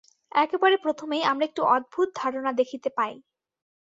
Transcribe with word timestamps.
একেবারে 0.35 0.75
প্রথমেই 0.77 1.23
আমরা 1.23 1.45
একটি 1.45 1.61
অদ্ভুত 1.67 2.07
ধারণা 2.15 2.51
দেখিতে 2.53 2.89
পাই। 2.97 3.13